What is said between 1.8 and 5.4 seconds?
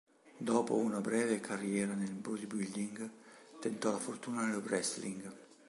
nel bodybuilding, tentò la fortuna nel wrestling.